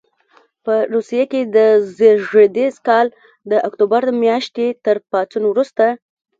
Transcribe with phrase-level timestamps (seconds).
[0.63, 1.57] په روسیې کې د
[1.97, 3.07] زېږدیز کال
[3.51, 5.85] د اکتوبر میاشتې تر پاڅون وروسته.